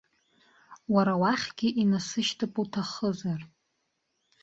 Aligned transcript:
Уара 0.93 1.13
уахьгьы 1.21 1.69
инасышьҭып 1.81 2.53
уҭахызар. 2.61 3.41